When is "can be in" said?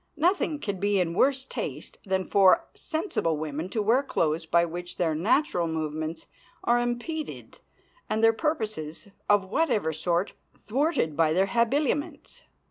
0.57-1.13